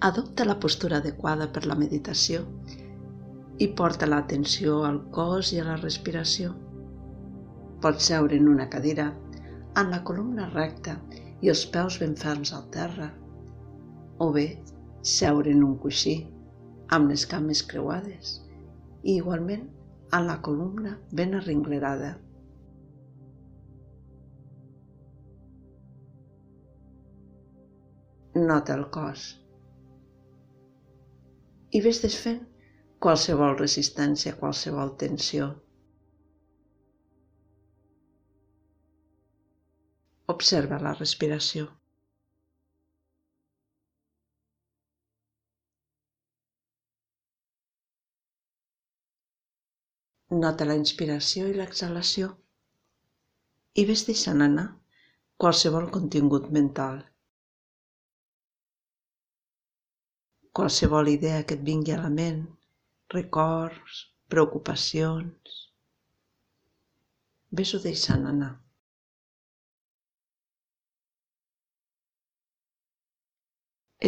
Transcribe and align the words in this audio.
Adopta 0.00 0.44
la 0.44 0.58
postura 0.60 0.98
adequada 0.98 1.46
per 1.52 1.62
la 1.64 1.74
meditació 1.74 2.42
i 3.64 3.68
porta 3.78 4.06
l'atenció 4.06 4.82
al 4.84 4.98
cos 5.10 5.52
i 5.56 5.60
a 5.60 5.64
la 5.64 5.76
respiració. 5.80 6.50
Pots 7.80 8.08
seure 8.10 8.36
en 8.36 8.50
una 8.52 8.66
cadira, 8.68 9.06
amb 9.74 9.94
la 9.94 10.02
columna 10.10 10.50
recta 10.52 10.98
i 11.40 11.48
els 11.52 11.62
peus 11.72 11.96
ben 12.02 12.12
ferms 12.14 12.52
al 12.52 12.66
terra, 12.74 13.08
o 14.20 14.28
bé 14.36 14.44
seure 15.00 15.54
en 15.56 15.64
un 15.64 15.78
coixí, 15.80 16.14
amb 16.92 17.08
les 17.14 17.24
cames 17.32 17.64
creuades 17.72 18.34
i 19.02 19.16
igualment 19.16 19.64
amb 20.12 20.28
la 20.28 20.36
columna 20.42 20.98
ben 21.12 21.34
arringlerada. 21.40 22.12
Nota 28.36 28.76
el 28.76 28.88
cos. 28.92 29.45
I 31.76 31.80
ves 31.84 31.98
desfent 32.02 32.42
qualsevol 33.04 33.56
resistència, 33.58 34.36
qualsevol 34.42 34.92
tensió. 35.02 35.48
Observa 40.34 40.78
la 40.84 40.92
respiració. 41.00 41.66
Nota 50.44 50.66
la 50.70 50.78
inspiració 50.80 51.50
i 51.50 51.58
l'exhalació 51.58 52.30
i 53.80 53.84
ves 53.90 54.06
deixant 54.08 54.42
anar 54.46 54.64
qualsevol 55.44 55.90
contingut 55.98 56.48
mental 56.56 57.04
qualsevol 60.56 61.08
idea 61.12 61.42
que 61.44 61.56
et 61.58 61.64
vingui 61.68 61.92
a 61.92 61.98
la 62.00 62.10
ment, 62.18 62.44
records, 63.14 63.96
preocupacions. 64.32 65.56
Ves-ho 67.58 67.80
deixant 67.82 68.24
anar. 68.30 68.54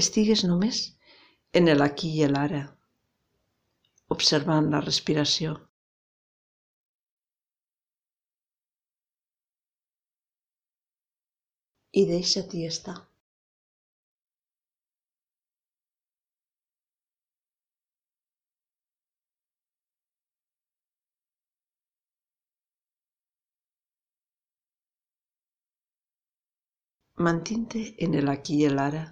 Estigues 0.02 0.44
només 0.48 0.80
en 1.60 1.68
el 1.74 1.84
aquí 1.84 2.14
i 2.22 2.30
l'ara, 2.32 2.62
observant 4.16 4.72
la 4.72 4.82
respiració. 4.86 5.54
I 11.92 12.08
deixa-t'hi 12.14 12.66
estar. 12.72 12.98
Mantinte 27.26 27.80
en 28.06 28.14
el 28.14 28.28
aquí 28.30 28.56
i 28.64 28.68
l'ara, 28.70 29.02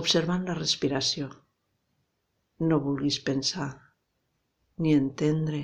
observant 0.00 0.46
la 0.48 0.54
respiració. 0.58 1.26
No 2.70 2.78
vulguis 2.86 3.18
pensar, 3.26 3.68
ni 4.78 4.94
entendre, 4.98 5.60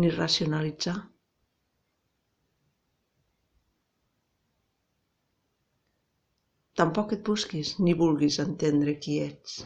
ni 0.00 0.10
racionalitzar. 0.14 0.96
Tampoc 6.80 7.12
et 7.18 7.24
busquis 7.26 7.74
ni 7.84 7.92
vulguis 8.00 8.40
entendre 8.48 8.96
qui 9.04 9.20
ets. 9.28 9.60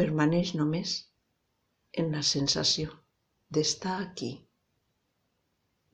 Permaneix 0.00 0.56
només 0.58 0.98
en 2.02 2.10
la 2.16 2.22
sensació 2.34 2.94
d'estar 3.56 3.98
aquí, 4.02 4.30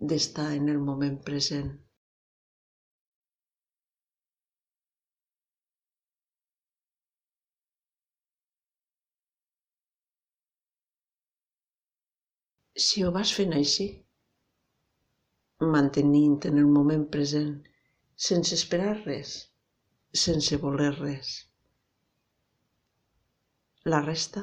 d'estar 0.00 0.54
en 0.60 0.70
el 0.76 0.86
moment 0.92 1.20
present. 1.28 1.74
Si 12.84 13.02
ho 13.04 13.10
vas 13.12 13.30
fent 13.32 13.54
així, 13.56 13.86
mantenint 15.74 16.36
en 16.50 16.58
el 16.62 16.66
moment 16.72 17.06
present, 17.14 17.54
sense 18.28 18.52
esperar 18.58 18.92
res, 18.98 19.30
sense 20.24 20.58
voler 20.64 20.90
res. 20.98 21.30
La 23.92 24.02
resta 24.04 24.42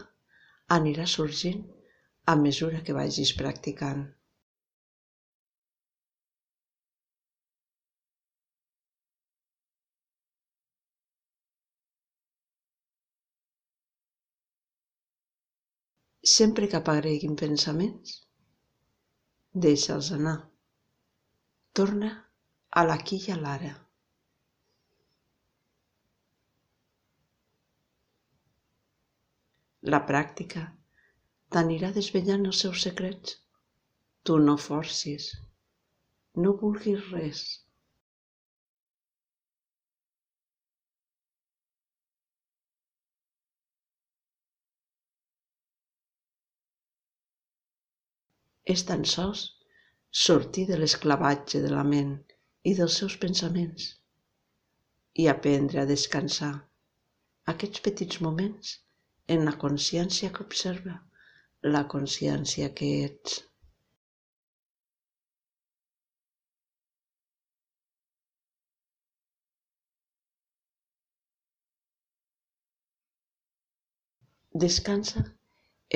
anirà 0.80 1.06
sorgint 1.14 1.62
a 2.34 2.36
mesura 2.42 2.82
que 2.88 2.98
vagis 2.98 3.36
practicant. 3.44 4.04
Sempre 16.32 16.70
que 16.72 16.78
apareguin 16.80 17.34
pensaments, 17.40 18.12
deixa'ls 19.66 20.12
anar. 20.18 20.38
Torna 21.80 22.12
a 22.80 22.84
l'aquí 22.88 23.20
i 23.26 23.34
a 23.34 23.36
l'ara. 23.42 23.72
La 29.94 30.00
pràctica 30.12 30.64
t'anirà 31.56 31.92
desvellant 31.98 32.48
els 32.52 32.64
seus 32.66 32.88
secrets. 32.88 33.36
Tu 34.24 34.38
no 34.46 34.56
forcis, 34.68 35.26
no 36.40 36.56
vulguis 36.64 37.10
res. 37.12 37.44
És 48.72 48.84
tan 48.88 49.04
sols 49.14 49.44
sortir 50.26 50.66
de 50.70 50.78
l'esclavatge 50.80 51.60
de 51.64 51.72
la 51.74 51.84
ment 51.84 52.14
i 52.72 52.74
dels 52.78 52.98
seus 53.02 53.16
pensaments 53.24 53.90
i 55.24 55.28
aprendre 55.32 55.82
a 55.82 55.90
descansar 55.90 56.54
aquests 57.54 57.84
petits 57.88 58.22
moments 58.26 58.76
en 59.36 59.44
la 59.48 59.56
consciència 59.64 60.32
que 60.36 60.46
observa, 60.46 61.00
la 61.76 61.84
consciència 61.94 62.70
que 62.78 62.92
ets. 63.08 63.42
Descansa 74.66 75.26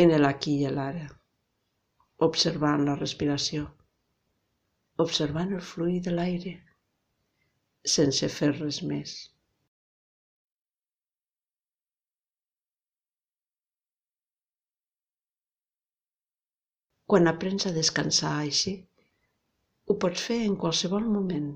en 0.03 0.11
el 0.17 0.25
aquí 0.25 0.57
i 0.65 0.73
l'ara 0.73 1.16
observant 2.25 2.83
la 2.85 2.95
respiració, 2.97 3.65
observant 5.03 5.51
el 5.53 5.61
fluir 5.71 5.99
de 6.07 6.13
l'aire, 6.13 6.53
sense 7.95 8.29
fer 8.35 8.49
res 8.55 8.79
més. 8.91 9.13
Quan 17.07 17.29
aprens 17.31 17.67
a 17.69 17.75
descansar 17.75 18.33
així, 18.39 18.73
ho 19.87 19.95
pots 20.05 20.25
fer 20.29 20.39
en 20.47 20.57
qualsevol 20.63 21.05
moment. 21.11 21.51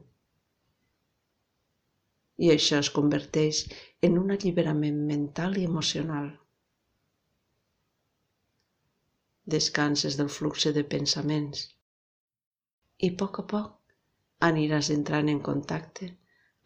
I 2.46 2.54
això 2.54 2.78
es 2.86 2.92
converteix 3.00 3.66
en 4.08 4.22
un 4.22 4.32
alliberament 4.38 5.02
mental 5.10 5.58
i 5.58 5.66
emocional 5.72 6.30
descanses 9.54 10.18
del 10.20 10.30
flux 10.38 10.68
de 10.78 10.84
pensaments 10.96 11.68
i 13.08 13.10
a 13.12 13.16
poc 13.22 13.40
a 13.42 13.46
poc 13.54 13.96
aniràs 14.48 14.90
entrant 14.96 15.30
en 15.34 15.40
contacte 15.48 16.10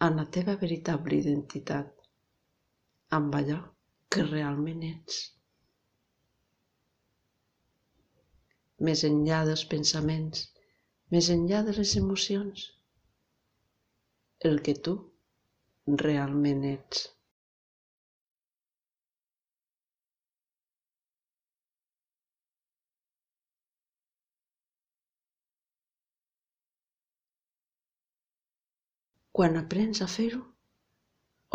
amb 0.07 0.19
la 0.21 0.25
teva 0.37 0.55
veritable 0.63 1.17
identitat, 1.21 1.91
amb 3.17 3.35
allò 3.39 3.59
que 4.11 4.25
realment 4.27 4.83
ets. 4.89 5.21
Més 8.89 9.03
enllà 9.09 9.41
dels 9.49 9.63
pensaments, 9.73 10.45
més 11.15 11.31
enllà 11.35 11.63
de 11.67 11.75
les 11.79 11.95
emocions, 12.01 12.65
el 14.51 14.61
que 14.67 14.75
tu 14.87 14.95
realment 16.05 16.65
ets. 16.75 17.05
Quan 29.35 29.57
aprens 29.59 29.99
a 30.03 30.05
fer-ho, 30.11 30.37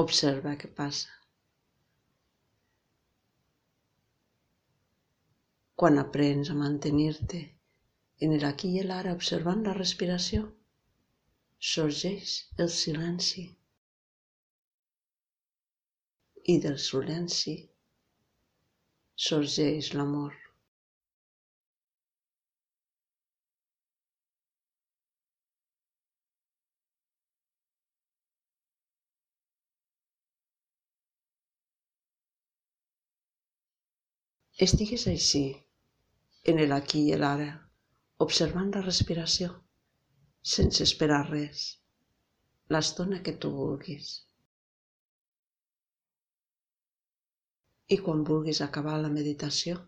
observa 0.02 0.50
què 0.62 0.68
passa. 0.80 1.14
Quan 5.80 5.96
aprens 6.02 6.50
a 6.52 6.56
mantenir-te 6.58 7.40
en 8.26 8.34
el 8.36 8.44
aquí 8.48 8.74
i 8.76 8.84
l'ara 8.84 9.14
observant 9.16 9.64
la 9.68 9.76
respiració, 9.78 10.42
sorgeix 11.70 12.36
el 12.64 12.68
silenci. 12.76 13.46
I 16.52 16.58
del 16.66 16.76
silenci 16.90 17.56
sorgeix 19.30 19.94
l'amor. 19.96 20.36
Estigues 34.64 35.06
així, 35.08 35.40
en 36.52 36.58
el 36.60 36.74
aquí 36.76 37.06
i 37.08 37.16
l'ara, 37.16 37.52
observant 38.24 38.66
la 38.74 38.82
respiració, 38.82 39.54
sense 40.54 40.82
esperar 40.84 41.20
res, 41.30 41.62
l'estona 42.74 43.22
que 43.28 43.32
tu 43.44 43.52
vulguis. 43.54 44.10
I 47.88 47.98
quan 48.02 48.20
vulguis 48.32 48.60
acabar 48.66 48.98
la 49.00 49.12
meditació, 49.14 49.78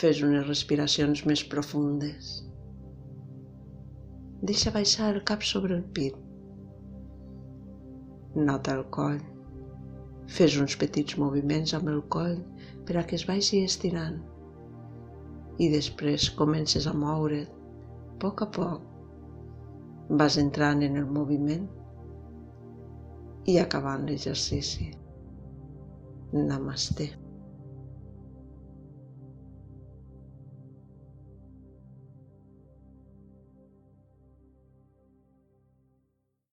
fes 0.00 0.24
unes 0.30 0.50
respiracions 0.50 1.22
més 1.30 1.46
profundes. 1.54 2.34
Deixa 4.50 4.74
baixar 4.80 5.14
el 5.14 5.22
cap 5.30 5.46
sobre 5.52 5.78
el 5.78 5.86
pit. 6.00 6.18
Nota 8.50 8.74
el 8.80 8.86
coll. 9.00 9.22
Fes 10.26 10.56
uns 10.60 10.74
petits 10.78 11.16
moviments 11.22 11.74
amb 11.76 11.90
el 11.92 12.00
coll 12.16 12.40
per 12.86 12.98
a 12.98 13.04
que 13.06 13.18
es 13.18 13.26
vagi 13.28 13.62
estirant 13.66 14.18
i 15.62 15.68
després 15.72 16.28
comences 16.38 16.86
a 16.90 16.94
moure't 16.96 17.46
a 17.46 18.18
poc 18.20 18.42
a 18.42 18.48
poc. 18.58 18.82
Vas 20.20 20.36
entrant 20.40 20.82
en 20.86 20.96
el 20.96 21.06
moviment 21.18 21.66
i 23.46 23.58
acabant 23.62 24.06
l'exercici. 24.08 24.90
Namaste. 26.32 27.08